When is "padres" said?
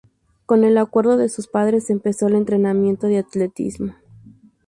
1.47-1.91